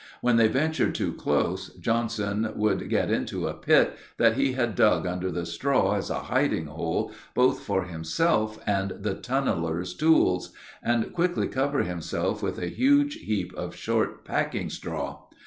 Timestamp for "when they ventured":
0.21-0.95